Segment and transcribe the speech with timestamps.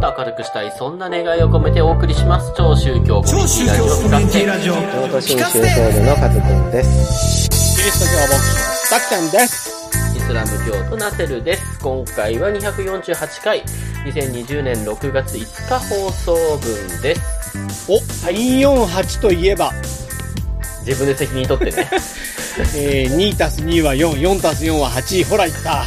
[0.00, 2.52] と明るくしたい、そんな願いを込めてお送りします。
[2.56, 3.84] 超宗教コミュニティラジオ。
[3.84, 4.74] コミュニティラジオ。
[4.74, 5.60] 京都新州総
[5.92, 7.50] 部のカズくんです。
[7.76, 9.80] キリスト教牧師のたっちゃんです。
[10.16, 11.78] イスラム教徒ナセルです。
[11.80, 13.62] 今回は248回、
[14.06, 17.90] 2020年6月5日放送分です。
[17.90, 19.72] お、348といえば、
[20.86, 21.90] 自分で責任取ってね。
[22.74, 25.84] えー、2たす2は4、4たす4は8、ほら言った。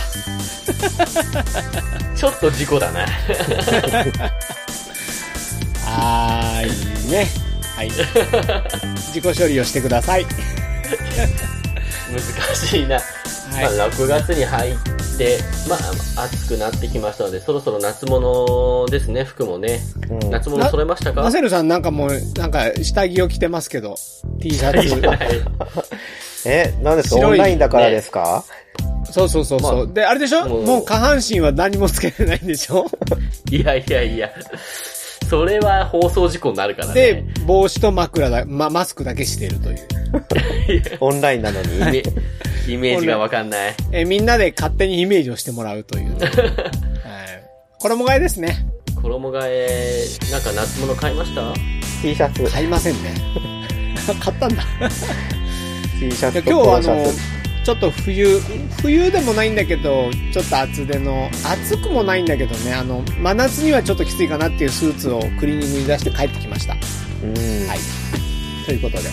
[2.23, 3.01] ちょっと事故だな。
[5.85, 7.27] はーいね。
[7.75, 7.89] はい。
[7.91, 10.25] 自己処理をしてください。
[12.09, 12.95] 難しいな。
[12.95, 13.63] はい。
[13.77, 14.75] まあ、6月に入っ
[15.17, 19.81] て、まあ、暑くなってきましたので、そろそろ夏物ですね、服もね。
[20.09, 21.23] うん夏物揃えましたか？
[21.23, 23.97] ナセルさんなんかもう、なんか下着を着てますけど、
[24.41, 25.01] T シャツ。
[26.49, 27.27] え、何ですか？
[27.27, 28.45] オンラインだからですか、
[29.11, 30.47] そうそうそうそう、まで、あれでしょ？
[30.47, 32.85] もうもう下半身は何もつけてないんでしょ？
[33.51, 34.29] いやいやいや、
[35.29, 39.77] それは放送事故になるからでね。、帽子と枕だ、ま、マスクだけしてるという。
[41.01, 41.67] オンラインなのに。
[42.65, 43.75] イメイメージがわかんない。
[43.91, 46.17] えーみんなで勝手にイメージをしてもらうという。
[46.23, 46.31] はい。
[47.79, 48.65] 衣替えですね。
[49.01, 51.53] 衣替え、なんか夏物買いました
[52.01, 53.13] ？T シャツ、買いませんね。
[54.23, 54.63] 買ったんだ。
[55.99, 57.19] T シャでツと今日はあのポロシャツ。、
[57.63, 58.39] ちょっと冬、
[58.81, 66.73] 冬でもないんだけど、ちょっと厚手の、暑くもないんだけどね、あの、真夏にはちょっときついかなっていうスーツをクリーニングに出して帰ってきました。
[66.73, 67.67] うん。
[67.67, 67.79] はい。
[68.65, 69.09] ということで。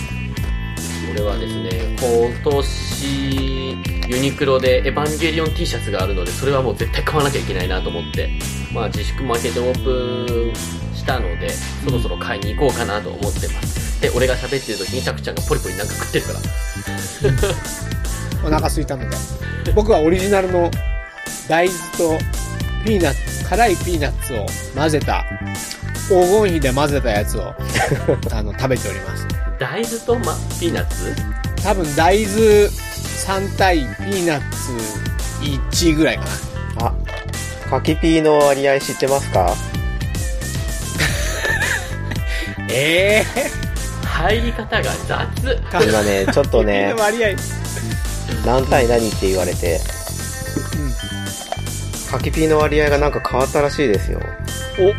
[1.13, 3.71] 俺はですね、今年、
[4.09, 8.31] ユニクロでエヴァンゲリオン T シャツがあるので、それはもう絶対買わなきゃいけないなと思って、
[8.73, 10.55] まあ自粛負けでオープン
[10.97, 11.51] したので、
[11.85, 14.01] そろそろ買いに行こうかなと思ってます。
[14.01, 17.90] で、俺が喋ってる時にタクちゃんがポリポリなんか食ってるから。
[18.45, 19.17] お腹空いたので。
[19.75, 20.71] 僕はオリジナルの
[21.49, 21.79] 大豆
[22.19, 22.25] と
[22.85, 25.25] ピーナッツ、辛いピーナッツを混ぜた、
[26.09, 27.55] 黄金比で混ぜたやつを、
[28.33, 29.27] あの、食べております。
[29.59, 31.15] 大豆と、ま、ピーナッツ？
[31.63, 34.73] 多分大豆3対ピーナッツ
[35.77, 36.25] 1ぐらいか
[36.79, 36.87] な。
[36.87, 36.93] あ、
[37.69, 39.55] 柿ピーの割合知ってますか？
[42.71, 43.51] ええ
[44.07, 45.47] 入り方が雑。
[45.47, 45.89] ー。
[45.91, 47.29] 今ね、ちょっとね、割合。
[48.45, 49.81] 何対何って言われて、
[52.11, 54.21] 柿ピーの割合がなんか変わったらしいですよ。
[54.79, 54.93] お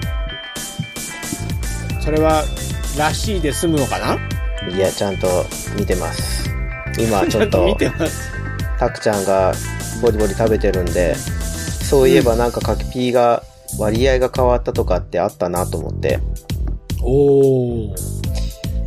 [2.01, 2.43] それは、
[2.97, 4.17] らしいで済むのかな？
[4.69, 5.27] いや、ちゃんと
[5.77, 6.49] 見てます。
[6.99, 8.31] 今ちょっと見、てます。
[8.77, 9.53] タクちゃんが
[10.01, 13.43] ボリボリ食べてるんで、そういえばなんか柿ピーが
[13.79, 16.19] 割合が変わったとかってあったなと思って、
[17.01, 17.95] おー。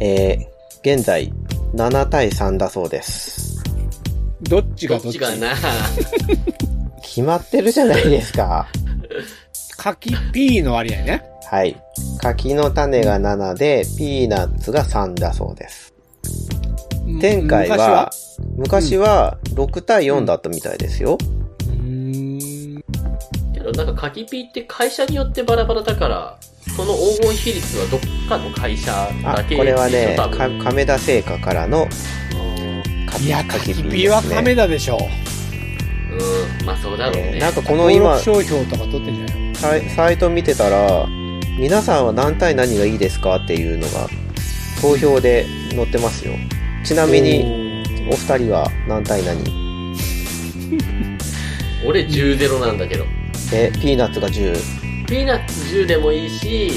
[0.01, 1.33] えー、現在
[1.75, 3.44] 7対3だそうです。
[4.49, 5.19] どっちどがどっち？
[5.19, 5.55] っちかな
[7.03, 8.69] 決まってるじゃないですか。
[9.77, 11.23] 柿ピーの割合ね。
[11.51, 11.77] はい。
[12.21, 15.93] 柿の種が7で、ピーナッツが3だそうです。
[17.21, 18.11] 前回は、
[18.57, 21.19] 昔は？6対4だったみたいですよ。
[21.69, 22.85] うーん。
[23.53, 26.39] けどなんか柿ピーって会社によってバラバラだから、
[26.75, 30.17] その黄金比率はどっかの会社あだけ、これはね、
[30.63, 31.87] 亀田製菓からの
[33.21, 34.99] いや、柿ピーは亀田でしょ。
[36.11, 37.31] うん、まあそうだろうね。
[37.35, 39.55] えーなんかこの登今録、商標とか取ってんじゃないの？
[39.55, 41.07] サイサイト見てたら、
[41.59, 44.09] 皆さんは何対何がいいですかっていうのが、
[44.81, 46.35] 投票で載ってますよ。
[46.85, 49.43] ちなみに、お二人は何対何？
[51.87, 53.05] 俺10ゼロなんだけど。
[53.51, 55.07] で、ピーナッツが10。
[55.07, 56.71] ピーナッツ10でもいいし、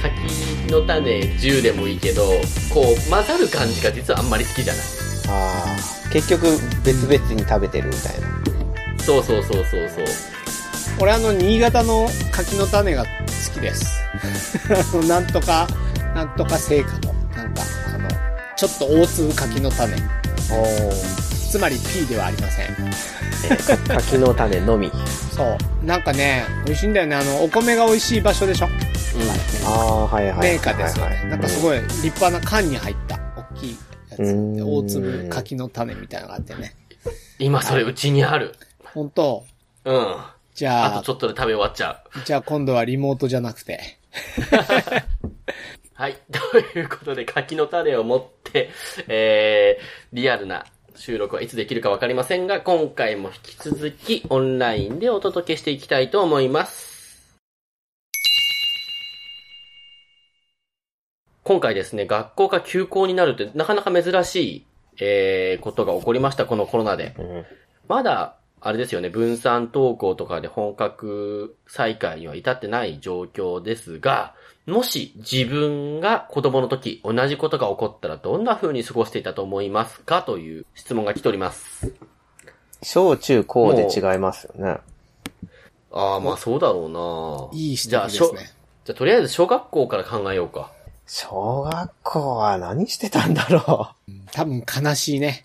[0.00, 2.24] 柿の種10でもいいけど、
[2.72, 4.84] こう混ざる感じが実はあんまり好きじゃない。
[5.28, 5.76] あ
[6.08, 6.46] あ、結局
[6.84, 8.28] 別々に食べてるみたいな。
[9.04, 10.04] そうそうそうそうそう。
[11.00, 13.08] 俺あの、新潟の柿の種が好
[13.54, 14.00] きです。
[15.08, 15.66] なんとか、
[16.14, 17.62] なんとか成果の、なんか、
[17.94, 18.08] あの、
[18.56, 19.96] ちょっと大粒柿の種。
[20.52, 20.92] お
[21.50, 22.76] つまり P ではありません。
[23.88, 24.90] 柿の種のみ。
[25.34, 25.86] そう。
[25.86, 27.16] なんかね、美味しいんだよね。
[27.16, 28.68] あの、お米が美味しい場所でしょ
[29.66, 30.38] ああ、はいはい。
[30.38, 31.24] メーカーですよね。
[31.30, 31.62] なんかすい。
[31.62, 33.18] ごい立派な缶に入った、
[34.24, 34.62] つ。
[34.62, 36.74] 大粒柿の種みたいなのがあってね。
[37.38, 38.54] 今それうちにある。
[38.84, 39.44] 本当
[39.84, 40.16] うん。
[40.54, 42.24] じゃああとち、ょっとで食べ終わっちゃう。
[42.24, 43.98] じゃあ今度はリモートじゃなくて。
[45.94, 46.16] はい。
[46.32, 48.70] ということで、柿の種を持って、
[49.06, 50.64] えー、リアルな
[50.96, 56.99] 収録はいつできるかわかりませんが、今回も引き続きオンラインでお届けしていきたいと思います。
[61.50, 64.66] 今回ですね、学校が休校になるってなかなか珍しい、
[65.00, 67.16] えー、ことが起こりました、このコロナで。
[67.18, 67.44] うん
[67.88, 81.92] まだあれですよね、分散登校とかで本格再開には至ってない状況ですが、もし自分が子供の時同じことが起こったらどんな風に過ごしていたと思いますかという質問が来ております。
[82.80, 84.78] 小中高で違いますよね。
[85.90, 88.50] ああ、まあそうだろうないい指じゃあ、しょ摘ですね。
[88.84, 90.70] じゃあとりあえず小学校から考えようか。
[91.12, 93.90] 小学校は何してたんだろ
[94.30, 95.44] 多分悲しいね。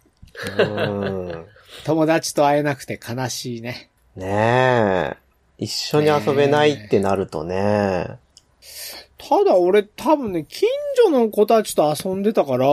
[0.59, 0.61] う。
[0.61, 1.45] うん。
[1.85, 3.89] 友達と会えなくて悲しいね。
[4.15, 5.17] ねえ。
[5.57, 8.19] 一緒に遊べないってなるとね。
[9.17, 12.67] ただ俺多分ね、近所の子たちと遊んでたから、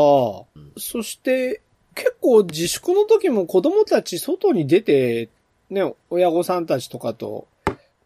[0.76, 1.62] そして
[1.94, 5.30] 結構自粛の時も子供たち外に出て、
[5.70, 7.48] ね、親御さんたちとかと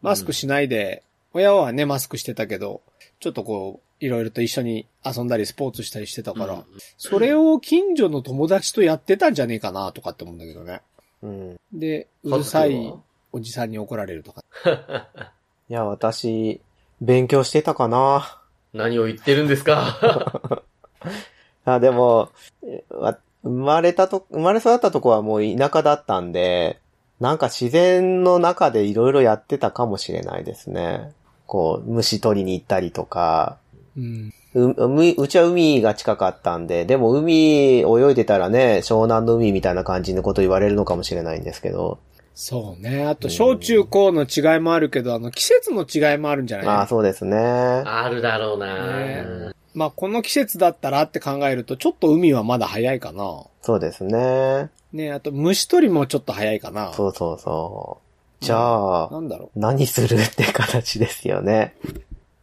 [0.01, 1.03] マスクしないで、
[1.33, 2.79] 親はね、マスクしてたけど、
[3.19, 6.63] ちょっとこう、いろいろと一緒に遊んだりスポーツしたりしてたから、うん
[6.97, 10.81] それを近所の友達とやってたんじゃねえかなとかって思うんだけどね。
[11.23, 11.55] うん。
[11.73, 12.93] で、うるさい
[13.31, 14.43] おじさんに怒られるとか。
[15.69, 16.59] いや、私、
[17.01, 18.39] 勉強してたかな。
[18.73, 20.63] 何を言ってるんですか？
[21.65, 22.29] あ、でも、
[22.63, 26.79] えわ生まれたと、生まれ育ったとこはもう田舎だったんで、
[27.19, 31.11] なんか自然の中でいろいろやってたかもしれないですね。
[31.45, 33.57] こう、虫取りに行ったりとか、
[33.97, 34.33] うん。
[34.53, 41.99] う、ううちは海が近かったんで、でも海泳いでたらね、湘南の海みたいな感じのこと言われるのかもしれないんですけど、
[42.35, 43.03] そうね。
[43.03, 46.65] あと、小中高の違いもあるけど、あの、季節の違いもあるんじゃない？
[46.67, 47.35] まあそうですね。
[47.35, 53.43] あるだろうな、ねまあ、この季節だったらって考えると、ちょっと海はまだ早いかな。
[53.63, 54.69] そうですね。
[54.93, 56.93] ねあと、虫取りもちょっと早いかな。
[56.93, 57.99] そうそうそ
[58.41, 58.45] う。
[58.45, 61.75] じゃあ、なんだろ何するって形ですよね。
[61.83, 61.89] う。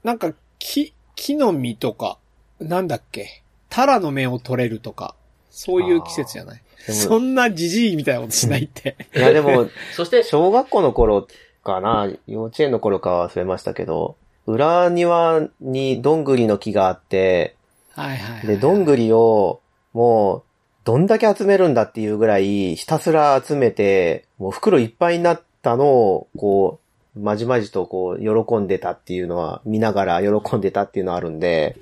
[0.07, 2.19] なんか、木、木の実とか、
[2.61, 3.43] なんだっけ？
[3.69, 5.15] タラの芽を取れるとか、
[5.51, 6.61] そういう季節じゃない？
[6.93, 8.97] そんなじじいみたいなことしないって。
[9.17, 11.27] いやでも、 そして、小学校の頃
[11.63, 14.17] かな、幼稚園の頃かは忘れましたけど、
[14.47, 17.57] 裏庭にどんぐりの木があって、
[17.93, 18.47] はいはい、はい。
[18.47, 19.61] で、どんぐりを、
[19.95, 20.43] もう、
[20.85, 26.84] どんだけ集めるんだっていうぐらい、ひたすら集めて、もう袋いっぱいになったのを、こう、
[27.17, 31.77] まじまじとこう、喜んでたっていうのは、見ながら喜んでたっていうのはあるんで、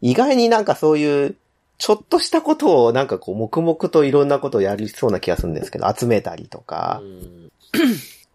[0.00, 1.36] 意外になんかそういう、
[1.78, 7.06] ちょっとしたことをなんかこう、黙々といろんなことをやりそうな気がするんですけど、集めたりとかう。
[7.06, 7.50] ん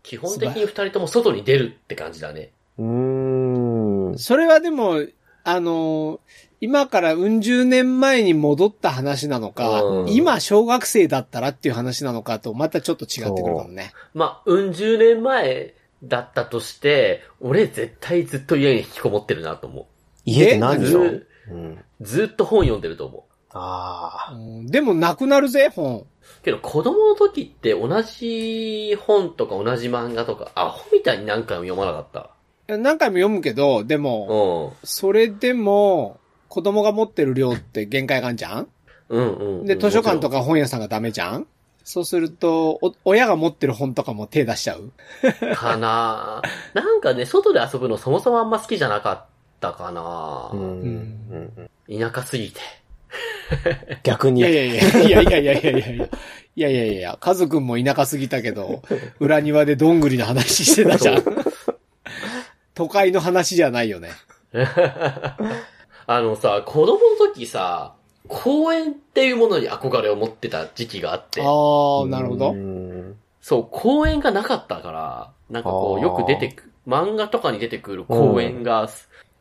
[0.04, 2.52] 基本的に二人とも外に出るって感じだね。
[2.78, 4.18] うーん。
[4.18, 5.02] それはでも、
[5.44, 6.20] あのー
[6.64, 13.92] 今からうん十年前に戻った話なのか、うん今小学生だったらっていう話なのかとまたちょっと違ってくるかもね。
[14.14, 19.88] まあ、うん十年前だったとして、俺絶対ずっと家に引きこもってるなと思
[20.26, 21.72] 家で何でしょずうん。
[21.74, 21.86] う。
[22.02, 23.22] ずっと本読んでると思う。
[23.54, 24.34] ああ。
[24.34, 26.06] うんでもなくなるぜ、本。
[26.44, 32.06] けど子供の時って同じ本とか同じ漫画とか、アホみたいに何回も読まなかっ
[32.68, 32.78] た。
[32.78, 38.62] 何回も読むけど、でも、うそれでも、子供が持ってる量って限界があるじゃん？
[38.62, 38.68] ん。
[39.10, 39.66] うんうんうん。
[39.66, 40.38] で、図書館とか。
[40.38, 41.48] か本屋さんがダメじゃん？
[41.84, 44.92] そうすると、お、親が持ってる本とかも手出しちゃう？
[45.56, 46.42] かな
[46.74, 49.26] なんかね、外で遊ぶのそもそもあんま好きじゃなかっ
[49.60, 50.84] たかな、うん。
[50.84, 52.60] んうん田舎すぎて。
[54.04, 54.42] 逆に。
[54.42, 56.10] いやいやいや、いやいやいやいやいやいや。
[56.54, 58.82] いやいやいや、カズくんも田舎すぎたけど、
[59.20, 61.24] 裏庭でどんぐりの話してたじゃん。
[62.76, 64.12] 都会の話じゃないよね。
[66.08, 67.96] あのさ、子供の時さ、
[68.34, 72.54] 公園っていうものに憧れを持ってた時期があって、ああ、なるほうど。
[72.54, 78.90] んそう、公園がなかったから、なんかこう、よく出てく、漫画とかに出てくる公園が、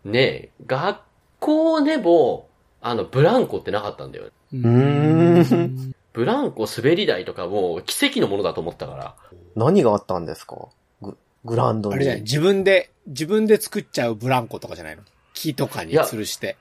[0.04, 1.00] ね、学
[1.38, 2.48] 校でも、
[2.80, 4.24] あの、ブランコってなかったんだよ。
[4.52, 9.14] うーんブランコ滑り台とかも奇跡のものだと思ったから。
[9.54, 10.56] 何があったんですか？
[11.00, 11.94] ググラウンドに。
[11.94, 15.02] あれじゃない、自分で、自分で作っちゃうブランコとかじゃないの？
[15.34, 16.56] 木とかに吊るして。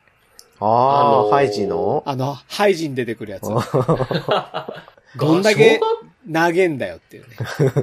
[0.60, 2.04] ああ、あのーハイジの？
[2.06, 3.44] あの、ハイジに出てくるやつ。
[3.50, 3.62] ど
[5.18, 5.80] どんだけ
[6.32, 7.30] 投げんだよっていうね。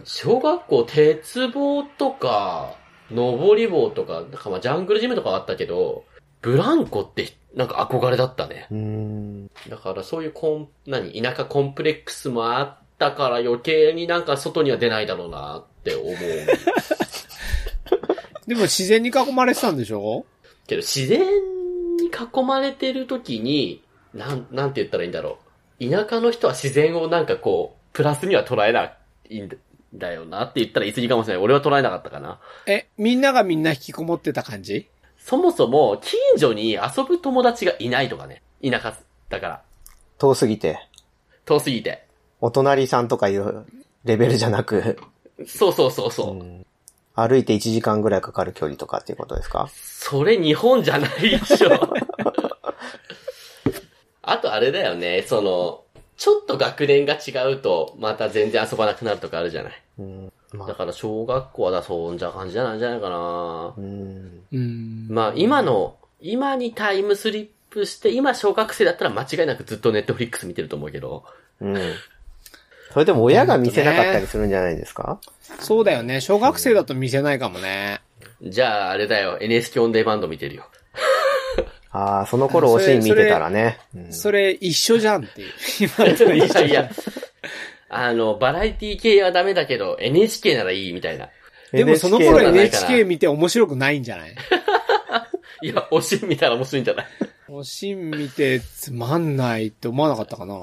[0.05, 2.75] 小学校、鉄棒とか、
[3.11, 6.05] 登り棒とか、なんかまあジャングルジムとかあったけど、
[6.43, 8.69] ブランコってなんか憧れだったね。
[9.69, 16.15] だからそういうコン、何、田舎コンプレックスもあったから余計になんか外には出ないだろうなって思う。
[18.47, 20.25] でも自然に囲まれてたんでしょ？
[20.69, 21.21] けど自然
[22.07, 23.83] に囲まれてる時に、
[24.15, 25.39] なん、なんて言ったらいいんだろ
[25.81, 25.91] う。
[25.91, 28.93] 田舎の人は自然をなんかこう、プラスには捉えな
[29.29, 29.51] いん
[29.95, 31.43] だよなって言ったら言い過ぎかもしれない。
[31.43, 32.41] 俺は捉えなかったかな。
[32.67, 34.89] え、みんながみんな引きこもってた感じ？
[35.19, 38.43] そもそも、近所に遊ぶ友達がいないとかね。
[38.65, 38.97] 田舎
[39.29, 39.63] だから。
[40.19, 40.79] 遠すぎて。
[41.45, 42.07] 遠すぎて。
[42.41, 43.67] お隣さんとかいう、
[44.05, 44.99] レベルじゃなく、
[45.47, 46.39] そうそうそうそう。
[46.39, 46.67] うん
[47.19, 49.71] 歩いて1時間ぐらいかかる距離とかっていうことですか？
[49.73, 51.96] それ日本じゃないでしょ。
[54.23, 55.83] あとあれだよね、その、
[56.17, 59.83] ちょっと学年が違うと、また全然遊ばなくなるとかあるじゃない。
[59.99, 60.33] うん。
[60.53, 63.81] まあ、だから小学校はだ、そんじゃ感じじゃないんじゃないかなう。
[63.81, 64.43] ん。
[64.53, 65.07] うん。
[65.11, 71.25] まあ今の、今にタイムスリップして、今小学生だったら間違いなくずっとネットフリックス見てると思うけど。
[71.61, 71.77] うん。
[72.93, 75.21] それでも親が見せなかったりするんじゃないですか？
[75.61, 76.21] そうだよね。
[76.23, 78.01] 小学生だと見せないかもね。
[78.43, 80.67] じゃああれだよ、NSK オンデマンド見てるよ。
[81.97, 83.79] ああ、その頃おしん見てたらね。
[83.95, 85.53] うんそれ一緒じゃんっていう。
[85.81, 86.91] 今とい一緒やいや、
[87.89, 91.29] あの、バラエティ系はダメだけど、NHK ならいいみたいな。
[91.73, 94.35] でもその頃 NHK 見て面白くないんじゃない？
[95.63, 97.07] いや、おしん見たら面白いんじゃない？
[97.49, 100.55] おしん見てつまんないって思わなかったかな。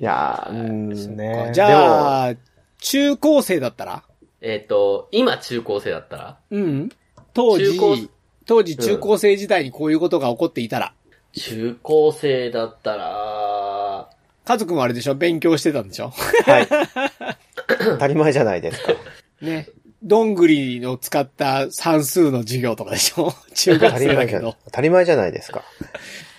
[0.00, 1.52] いやー、うんねか。
[1.52, 2.34] じゃあ、
[2.80, 4.02] 中高生だったら？
[4.40, 6.38] えっ、と、今中高生だったら？
[6.50, 6.88] うん。
[7.34, 8.08] 当中高時、
[8.48, 10.94] 当時中高生時代にこういうことが起こっていたら、
[11.34, 14.08] 中高生だったら、
[14.44, 15.14] 家族もあれでしょ？
[15.14, 16.10] 勉強してたんでしょ？
[16.46, 16.66] はい。
[17.78, 18.94] 当たり前じゃないですか。
[19.42, 19.68] ね。
[20.02, 23.34] どんぐりを使った算数の授業とかでしょ？
[23.54, 24.56] 中当た学り前じゃ生だけど。
[24.64, 25.62] 当たり前じゃないですか。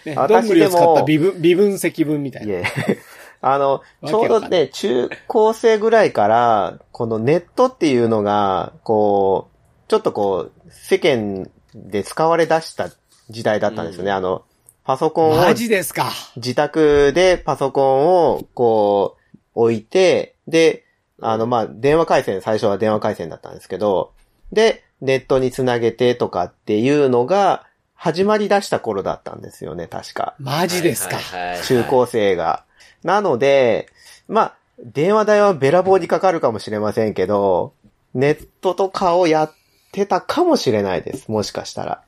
[0.06, 2.54] ね、私どんぐりを使った微分、微分積分みたいな。
[2.54, 2.64] いえ。
[3.42, 12.90] あの、ちょうどね、中高生ぐらいから、このネットっていうのが、こう、ちょっとこう、世間で使われ出した
[13.30, 14.12] 時代だったんですよね。
[14.12, 14.44] うんあの、
[14.84, 16.12] パソコンをマジですか。
[16.36, 20.86] 自宅でパソコンをこう置いて、で、
[21.22, 24.14] あの、まあ、電話回線、最初は電話回線だったんですけど、
[24.52, 30.36] で、ネットにつなげてとかっていうのが始まり出した頃だったんですよね、確か。
[30.40, 31.18] マジですか。
[31.66, 32.64] 中高生が。
[33.04, 33.90] なので、
[34.28, 37.74] まあ、電話代はべらぼうにかかるかもしれませんけど、
[38.14, 39.54] ネットとかをやっ
[39.92, 41.30] てたかもしれないです。
[41.30, 42.02] もしかしたら。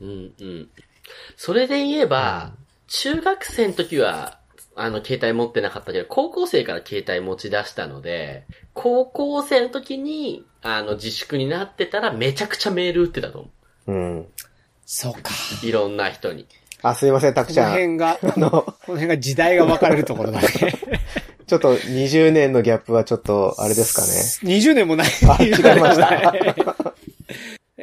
[0.00, 0.68] うんうん。
[1.36, 2.52] それで言えば、
[2.88, 4.38] 中学生の時は、
[4.74, 8.44] あの、携帯持ってなかったけど、高校生から携帯持ち出したので、
[8.74, 13.50] 高校生の時に、あの、自粛になってたらめちゃくちゃメール打ってたと思
[13.86, 14.26] うん。
[14.84, 15.30] そうか。
[15.62, 15.66] う。
[15.66, 16.46] いろんな人に。
[16.82, 17.72] あ、すいません、たくこちゃん。
[17.72, 20.48] の辺が、 あの、この辺が時代が分かれるところだね。
[21.46, 24.56] ちょっと20年のギャップはちょっと、あれですかね。
[24.58, 25.08] 20年もない。
[25.28, 26.34] あ、違いました。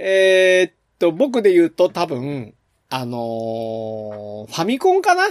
[0.05, 2.53] えーっと、僕で言うと多分、
[2.89, 5.24] あのーファミコンかな？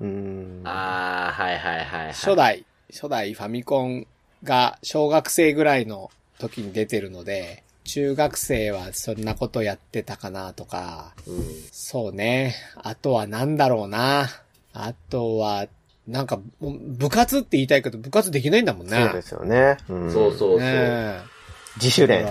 [0.00, 0.62] うん。
[0.64, 2.12] あー、はいはいはい、はい。
[2.14, 4.06] 初代、初代ファミコン
[4.42, 11.44] が小学生ぐらいの時に出てるので、中学生はそんなことやってたかなとか、うん。
[11.70, 12.54] そうね。
[12.76, 14.30] あとはなんだろうな。
[14.72, 15.66] あとは、
[16.08, 18.96] なんか、部活って言いたいけど、部活できないんだもんね。
[19.04, 19.76] そうですよね。
[19.90, 20.58] うん、そうそうそう。
[20.60, 21.22] ねえ
[21.76, 22.24] 自主練。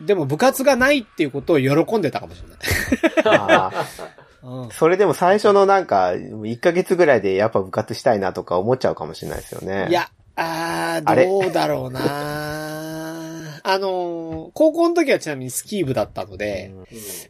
[0.00, 4.68] でも部活がないっていうことを喜んでたかもしれない。
[4.72, 9.86] それでも最初のなんか、1ヶ月ぐらいでやっぱ部活したいなとか思っちゃうかもしれないですよね。
[9.88, 12.00] いや、ああどうだろうな
[13.66, 16.86] あのー、高校の時はちなみにスキー部だったので、うん、うん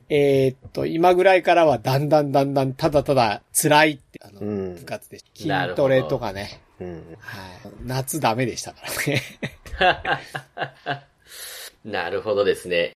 [0.08, 5.20] えーっと、今ぐらいからはだんだんだんだんただただ辛いって、あの、うん部活で。
[5.34, 6.60] 筋トレとかね。
[6.80, 7.16] うん。
[7.20, 7.70] はい。
[7.84, 8.80] 夏ダメでしたか
[9.78, 9.92] ら
[10.90, 11.04] ね。
[11.84, 12.92] なるほどですね。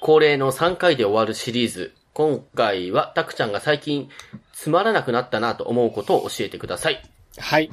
[0.00, 1.94] 恒例の3回で終わるシリーズ。
[2.14, 4.08] 今回は、たくちゃんが最近
[4.52, 7.02] つまらなくなったなと思うことを教えてください。
[7.38, 7.70] はい。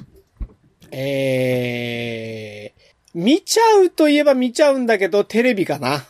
[0.92, 2.82] えー、
[3.14, 6.04] 見ちゃうといえば見ちゃうんだけど、テレビかな。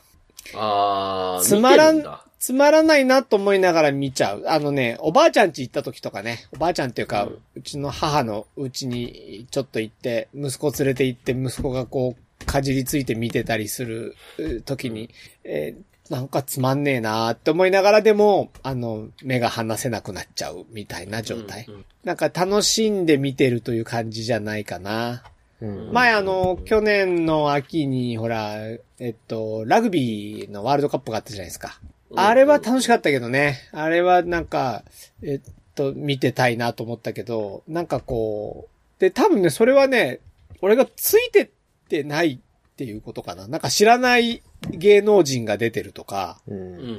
[0.56, 4.46] あー、つまらん見てるだつまらないなと思いながら見ちゃう。
[4.48, 15.10] あのね、おばあちゃん家行った時とかね、おばあちゃんっていうか、ううんちの母の家にちょっと行って、息子連れて行って、息子がこう、かじりついて見てたりするう時に、
[15.44, 21.66] えーなんかつまんねえなーって思いながらでも、あの、目が離せなくなっちゃうみたいな状態。
[21.68, 25.22] うんうんなんか楽しんで見てるという感じじゃないかな。
[25.62, 28.56] うん前あの、去年の秋に、ほら、
[29.00, 31.80] えっと、ラグビーのワールドカップがあったじゃないですか。
[32.16, 33.60] あれは楽しかったけどね。
[33.74, 34.84] あれはなんか、
[35.22, 40.22] えっと、見てたいなと思ったけど、なんかこう、で、多分ね、それはね、
[40.62, 41.50] 俺がついてっ
[41.90, 43.48] てないっていうことかな。
[43.48, 46.54] なんか知らない芸能人が出てるとか、う。
[46.54, 46.98] うんん。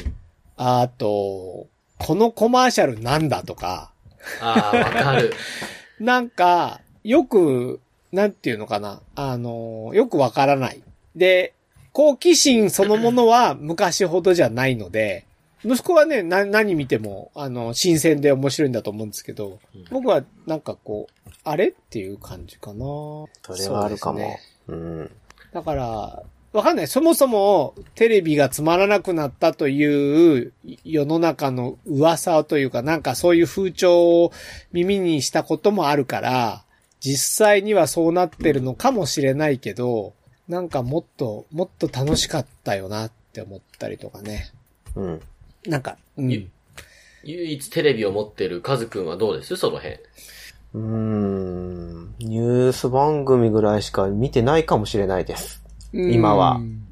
[0.56, 1.68] あと、
[1.98, 3.92] このコマーシャルなんだとか、
[4.40, 5.32] あー、わかる。
[5.98, 7.80] なんか、よく、
[8.12, 9.00] なんていうのかな。
[9.14, 10.82] あの、よくわからない。
[11.14, 11.54] で、
[11.92, 15.24] 好奇心そのものは昔ほどじゃないので、
[15.64, 22.84] 息子はね、な、何見ても、あの、新鮮で面白いんだと思うんですけど、うん僕はなんかこう、あれっていう感じかな。
[22.84, 23.28] そ
[23.58, 24.20] れはあるかも。
[24.20, 24.38] ね
[24.68, 25.10] うん。
[25.52, 26.88] だから、わかんない。
[26.88, 30.52] そもそもテレビがつまらなくなったという
[30.84, 34.32] 世の中の噂というか、なんかそういう風潮を
[34.72, 36.64] 耳にしたこともあるから、
[36.98, 40.12] 実際にはそうなってるのかもしれないけど、
[40.48, 44.50] なんかもっと、もっと楽しかったよなって思ったりとかね。
[44.96, 45.20] うん。
[45.66, 46.30] なんか、うん。
[46.30, 46.48] ゆ
[47.22, 49.54] 唯一テレビを持ってるカズくんはどうです？
[49.56, 49.98] その辺。
[50.74, 52.14] うーん。
[52.18, 55.62] ニュース番組ぐらいしか見てないかもしれないです。
[55.92, 56.86] 今はうん。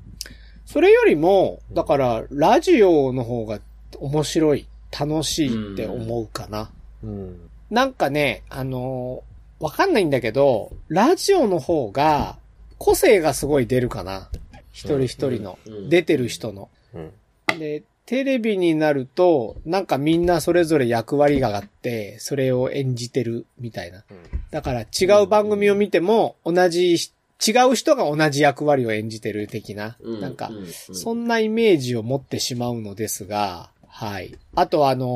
[0.67, 3.61] それよりも、だから、ラジオの方が
[3.99, 4.67] 面白い、
[4.99, 6.71] 楽しいって思うかな。
[7.03, 7.51] うん。
[7.71, 9.29] なんかね、あのー
[9.61, 12.39] わかんないんだけど、ラジオの方が、
[12.79, 14.29] 個性がすごい出るかな。
[14.73, 15.59] 一人一人の。
[15.89, 16.69] 出てる人の。
[16.95, 17.59] うん。
[17.59, 24.03] で、テレビになると、なんかみんなそれぞれ役割があって、それを演じてるみたいな。
[24.51, 29.99] だから違う番組を見ても、同じ、違う人が同じ役割を演じてる的な。
[30.01, 34.35] うなんかう、うそんなイメージを持ってしまうのですが、はい。
[34.55, 35.07] あとあの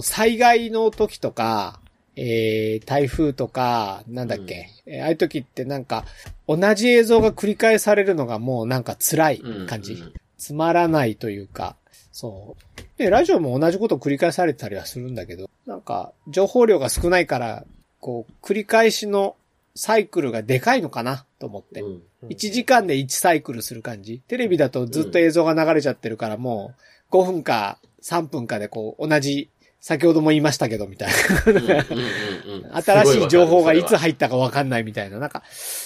[0.00, 1.80] ー災害の時とか、
[2.14, 6.04] えー、台風とか、なんだっけ、えーああいう時ってなんか、
[6.46, 9.94] 同じ映像が繰り返されるのがもうなんか辛い感じ。
[9.94, 11.74] うんうんつまらないというか、
[12.18, 12.82] そう。
[12.98, 17.64] で、ラジオも同じことを繰り返されたりはするんだけど、なんか、情報量が少ないから、
[18.00, 19.36] こう、繰り返しの
[19.76, 21.80] サイクルがでかいのかなと思って。
[21.82, 24.18] うん1時間で1サイクルする感じ。
[24.26, 26.74] テレビだとずっと映像が流れちゃってるからも
[27.12, 31.12] う5分か3分かでこう同じ、先ほども言いましたけどみたい
[31.46, 31.74] うんうんな。
[31.74, 35.20] うんうん 新しい情報がいつ入ったかわかんないみたいな。
[35.20, 35.44] なんか、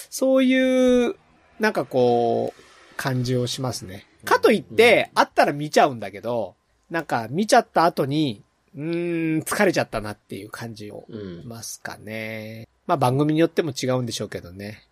[0.09, 1.15] そういう、
[1.59, 4.05] なんかこう、感じをしますね。
[4.25, 6.55] かといって、あったら見ちゃうんだけど、
[6.89, 8.43] なんか見ちゃった後に、
[8.75, 11.05] うーん、疲れちゃったなっていう感じを
[11.45, 12.67] ますかね。
[12.87, 14.83] まあ番組によっても違うんでしょうけどね。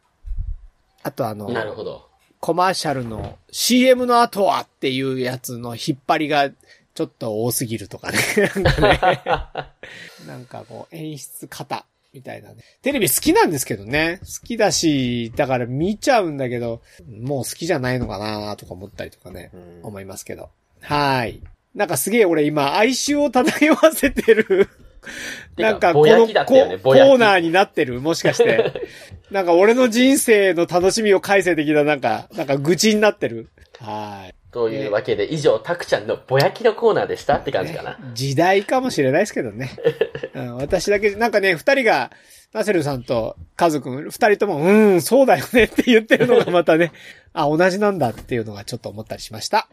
[1.03, 2.07] あとあの、なるほど。
[2.39, 8.17] コマーシャルの CM の後はっていうやつの引っ張りがちょっと多すぎるとかね。
[8.55, 10.27] なんかね。
[10.27, 12.63] なんかこう演出方みたいなね。
[12.81, 14.19] テレビ好きなんですけどね。
[14.21, 19.51] 好きだし、だから見ちゃうんだけど、もう好きじゃないのかなとか思ったりとかね。
[19.53, 20.49] うん思いますけど。
[20.81, 21.41] はい。
[21.73, 24.69] なんかすげえ俺今哀愁を漂わせてる。
[25.57, 28.73] なんかこのコーナーになってるもしかして。
[29.31, 33.49] なんか俺の人生の楽しみを改正的ななんか、なんか愚痴になってる。
[33.79, 34.35] はい。
[34.51, 37.97] というわけで、以上、たくちゃんのぼやきのコーナーでしたって感じかな。
[38.13, 39.71] 時代かもしれないですけどね。
[40.35, 42.11] うん、私だけ、なんかね、二人が、
[42.53, 46.91] ナセルさんとカズくん、二人とも、うーん、そうだよねって言ってるのがまたね、
[47.31, 49.69] あ、同じなんだっていうのがちょっと思ったりしました。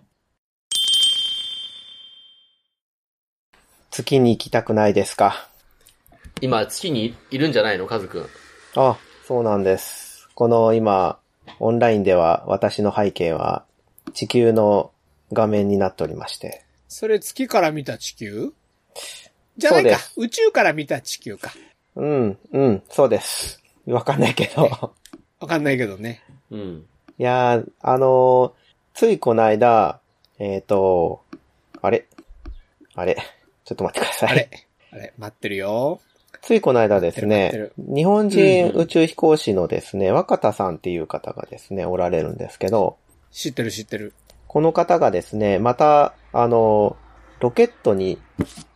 [3.90, 5.48] 月に行きたくないですか？
[6.40, 7.86] 今、月にいるんじゃないの？
[7.86, 8.26] カズくん。
[8.76, 10.28] あ、そうなんです。
[10.36, 11.18] この今、
[11.58, 13.64] オンラインでは私の背景は
[14.12, 14.90] 地球の
[15.32, 16.64] 画面になっておりまして。
[16.88, 18.52] それ月から見た地球？
[19.56, 19.98] じゃないか。
[20.16, 21.52] 宇宙から見た地球か。
[21.96, 23.62] うん、うん、そうです。
[23.86, 24.92] わかんないけど。
[25.40, 26.22] わかんないけどね。
[26.50, 26.86] うん。
[27.18, 28.52] いやー、あのー
[28.94, 30.00] ついこの間、
[30.40, 31.22] えっ、と、
[31.80, 32.06] あれ？
[32.96, 33.16] あれ？
[33.64, 34.30] ちょっと待ってください。
[34.30, 34.50] あれ？
[34.90, 35.12] あれ？
[35.16, 36.00] 待ってるよ。
[36.42, 42.96] ついこの間ですねる、日本人うんうん宇宙飛行士のですね、若田さんっていう方がですね、おられるんですけど、
[43.32, 44.12] 知ってる知ってる。
[44.46, 46.96] この方がですね、また、あの、
[47.40, 48.18] ロケットに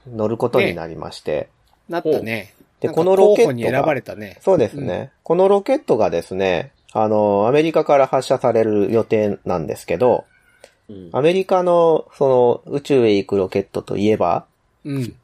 [0.07, 1.49] 乗ることになりまして、
[1.88, 2.55] なったね。
[2.81, 4.38] で、このロケットが候補に選ばれたね。
[4.41, 10.25] そうですね、このロケットがですね、あの、アメリカから発射される予定なんですけど、
[10.88, 11.11] うん。
[11.12, 14.47] アメリカの、その、宇宙へ行くロケットといえば、
[14.85, 15.15] うん。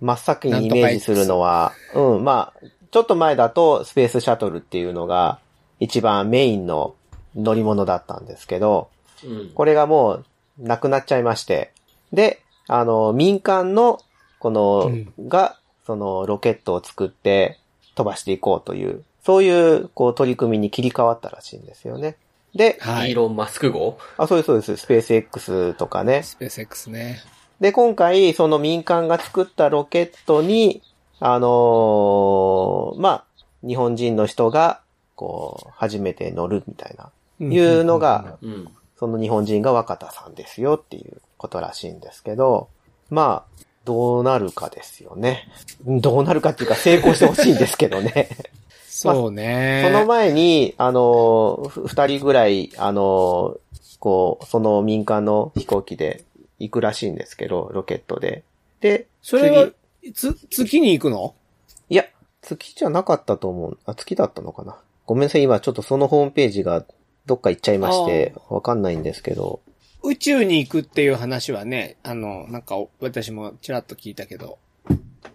[0.00, 5.38] 真っ先にイメージするのは、うん、まあ、ちょっと前だとスペースシャトルっていうのが
[5.80, 6.94] 一番メインの
[7.36, 8.88] 乗り物だったんですけど、
[9.24, 9.50] うん。
[9.54, 10.24] これがもう
[10.58, 11.72] なくなっちゃいまして、
[12.12, 14.00] で、あの、民間の、
[14.38, 17.58] この、うんが、そのロケットを作って
[17.94, 22.16] 飛ばしていこうという、そういう、こう、取り組みに切り替わったらしいんですよね。
[22.54, 23.10] で、はい。
[23.10, 23.98] イーロン・マスク号？
[24.16, 26.22] あ、そうです、そうです、スペース X とかね。
[26.22, 27.20] スペース X ね。
[27.60, 30.82] で、今回、その民間が作ったロケットに、
[31.20, 33.24] あのーまあ、
[33.66, 34.80] 日本人の人が、
[35.14, 38.68] こう、初めて乗るみたいな、いうのが、うん。
[38.98, 42.68] その日本人が若田さんですよっていうことらしいんですけど、
[43.10, 45.48] まあ、どうなるかですよね。
[45.86, 48.28] どうなるかっていうか成功してほしいんですけどね。
[48.88, 49.82] そうね。
[49.84, 53.58] その前に、あの、ふ二人ぐらい、あの、
[54.00, 56.24] こう、その民間の飛行機で
[56.58, 58.42] 行くらしいんですけど、ロケットで。
[58.80, 59.68] で、それは、
[60.14, 61.34] つ、月に行くの？
[61.90, 62.06] いや、
[62.40, 63.78] 月じゃなかったと思う。
[63.84, 64.78] あ、月だったのかな。
[65.04, 66.84] ごめんなさい、今ちょっとそのホームページが
[67.26, 69.60] どっか行っちゃいまして、わかんないんですけど。
[70.02, 74.58] 宇宙に行くっていう話はね、あの、なんか、私もちらっと聞いたけど、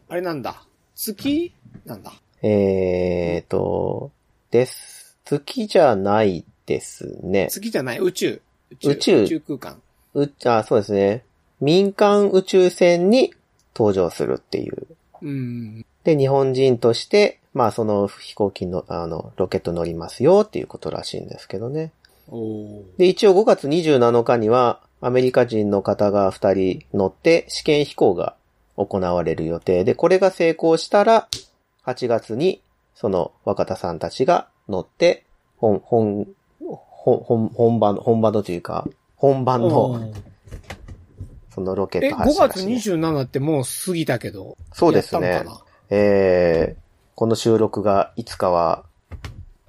[0.07, 0.63] あれなんだ？
[0.95, 1.53] 月？
[1.85, 2.13] なんだ？
[2.41, 4.11] えーと、
[4.49, 5.17] です。
[5.25, 7.47] 月じゃないですね。
[7.51, 8.41] 月じゃない、宇宙。
[8.83, 9.81] 宇宙宇宙空間。
[10.13, 11.25] う、あ、そうですね。
[11.59, 13.33] 民間宇宙船に
[13.75, 14.87] 登場するっていう。
[15.21, 15.85] うん。
[16.05, 21.91] で、日本人として、まあその飛行機の、あの、ロケット乗りますよっていうことらしいんですけどね。
[22.97, 28.35] で、一応5月27日には、アメリカ人の方が2人乗って試験飛行が
[28.77, 29.83] 行われる予定。
[29.83, 31.27] で、これが成功したら、
[31.85, 32.61] 8月に、
[32.95, 35.25] その若田さんたちが乗って、
[35.57, 36.27] 本、本、
[36.69, 40.13] 本、本本番、本番のというか、本番おの、ー。
[41.53, 44.55] そのロケッえ、ト5月発射らしいね27ってもう過ぎたけど。
[44.71, 45.27] そうですね。
[45.27, 45.65] やったのかな？
[45.89, 46.81] えー、
[47.21, 48.83] この収録がいつかは、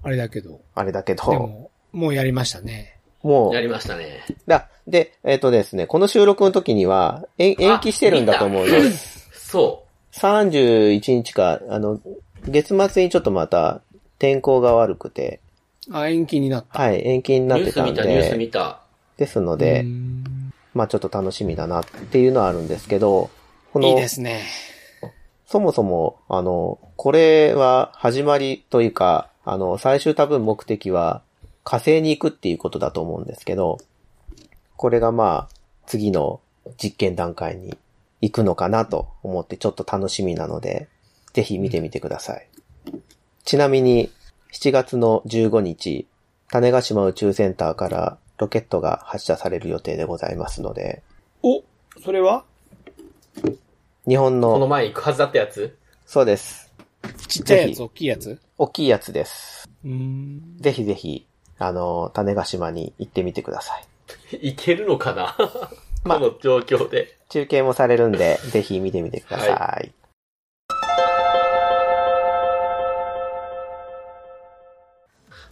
[0.02, 0.62] あれだけど。
[0.74, 2.96] あれだけでど、も、もうやりましたね。
[3.22, 4.24] もう、やりましたね。
[4.46, 8.80] だ、で、えっ、とですね、この収録の時には、延延期してるんだと思うよ。
[9.34, 12.00] そ31日か、あの、
[12.48, 13.82] 月末にちょっとまた
[14.18, 15.40] 天候が悪くて、
[15.90, 16.84] あ、延期になった。
[16.84, 17.44] はい、延期にう。
[17.48, 18.80] なってたんニュース見た、ニュースで、見た。
[19.18, 20.24] ですのでう、ん
[20.72, 23.28] まあちょっと楽しみだなっていうのはあるんですけど、
[23.74, 24.40] この、いいですね。
[25.52, 31.20] そもそも、あの、これは始まりというか、あの、最終多分目的は
[31.62, 33.76] 火星に行くっていうことだと思うんですけど、
[34.78, 36.40] これがまあ、次の
[36.82, 37.76] 実験段階に
[38.22, 40.88] 行くのかなと思ってちょっと楽しみなので、
[41.34, 42.48] ぜひ見てみてください。
[43.44, 44.10] ちなみに、
[44.54, 46.06] 7月の15日、
[46.50, 51.02] 種子島宇宙センターからロケットが発射される予定でございますので、
[51.42, 51.62] お、
[52.02, 52.44] それは？
[54.08, 55.76] 日本このの、前行くはずだったやつ？
[56.06, 56.72] そうです。
[57.28, 58.40] ちっちゃいやつ、大きいやつ？
[58.58, 59.68] 大きいやつです。
[59.84, 60.56] うーん。
[60.58, 61.26] ぜひぜひ、
[61.58, 63.86] あの、種子島に行ってみてください。
[64.54, 65.36] 行けるのかな？
[66.02, 67.16] まあこの状況で。
[67.28, 69.92] 中継もされるんで、ぜひ見てみてください。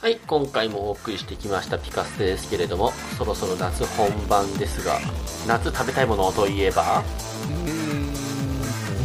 [0.02, 4.98] はい、今回もお送りしてきましたピカステですけれども、そろそろ夏本番ですが、
[5.46, 7.00] 夏食べたいものといえば、
[7.44, 7.79] うーん。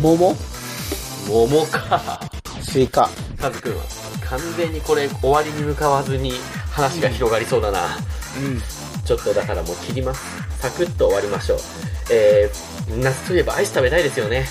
[0.05, 0.35] 桃？
[1.27, 2.19] 桃か。
[2.61, 3.09] スイカ。
[3.41, 3.83] カズくんは、
[4.29, 6.33] 完全にこれ終わりに向かわずに
[6.71, 7.97] 話が広がりそうだな。
[8.37, 8.61] うん。
[9.03, 10.21] ちょっとだからもう切ります。
[10.59, 11.59] サクッと終わりましょう。
[12.11, 14.45] えー、夏といえばアイス食べたいですよね。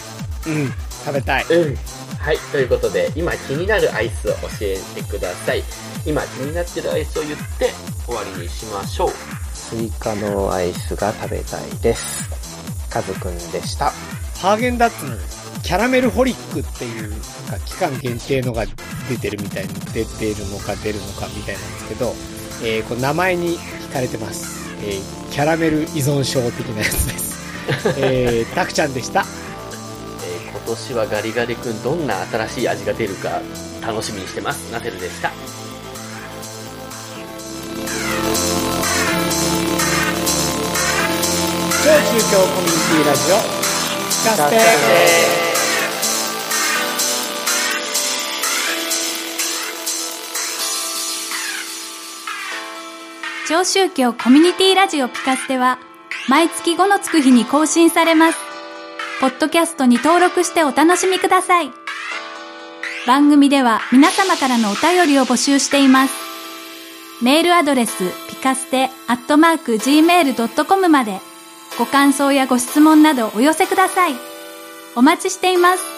[0.48, 0.72] うん。
[1.04, 1.44] 食べたい。
[1.48, 1.76] うん。
[2.18, 5.62] はい、ということで、今気になるアイスを教えてください。
[6.04, 7.70] 今気になってるアイスを言って
[8.06, 9.10] 終わりにしましょう。
[9.54, 12.90] スイカのアイスが食べたいです。
[12.90, 13.92] カズくんでした。
[14.40, 15.16] ハーゲンダッツの
[15.64, 17.10] キャラメルホリックっていう、
[17.50, 18.66] か期間限定のが
[19.08, 22.14] 出てるみたいに、出てるのか出るのかみたいなんですけど、
[22.62, 24.68] えー、これ名前に惹かれてます。
[24.82, 27.34] えー、キャラメル依存症的なやつです。
[27.96, 29.24] えー、たくちゃんでした。
[30.22, 33.42] えー今年はガリガリ君どんな新しい味が出るか
[33.82, 34.70] 楽しみにしてます。
[34.72, 35.30] ナテルでした。
[41.84, 43.36] 超中京コミュニティラジオ、
[44.22, 44.50] キャス
[45.38, 45.43] テ
[53.46, 55.78] 超宗教コミュニティラジオピカステは
[56.30, 58.38] 毎月5のつく日に更新されます。
[59.20, 61.70] ポッドキャストに登録してお楽しみください。
[63.06, 66.14] 番組では皆様からのお便りを募集しています。
[67.22, 71.20] メールアドレスピカステアットマーク gmail.com まで
[71.78, 74.14] ご感想やご質問などお寄せください。
[74.96, 75.93] お待ちしています。